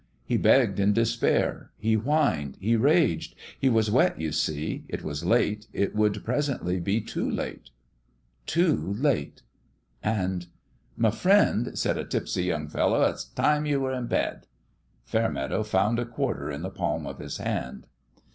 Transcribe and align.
He 0.25 0.35
begged 0.35 0.79
in 0.79 0.93
despair. 0.93 1.69
He 1.77 1.93
whined 1.93 2.57
he 2.59 2.75
raged. 2.75 3.35
He 3.59 3.69
was 3.69 3.91
wet, 3.91 4.19
you 4.19 4.31
see: 4.31 4.83
it 4.89 5.03
was 5.03 5.23
late 5.23 5.67
it 5.73 5.95
would 5.95 6.25
presently 6.25 6.79
be 6.79 7.01
too 7.01 7.29
late. 7.29 7.69
Too 8.47 8.95
late! 8.97 9.43
And" 10.01 10.47
M' 11.05 11.11
friend," 11.11 11.77
said 11.77 11.99
a 11.99 12.03
tipsy 12.03 12.45
young 12.45 12.67
fellow," 12.67 13.03
it's 13.11 13.25
time 13.25 13.67
you 13.67 13.79
were 13.79 13.93
in 13.93 14.07
bed." 14.07 14.47
Fairmeadow 15.03 15.61
found 15.61 15.99
a 15.99 16.05
quarter 16.07 16.49
in 16.49 16.63
the 16.63 16.71
palm 16.71 17.05
of 17.05 17.19
his 17.19 17.37
hand. 17.37 17.85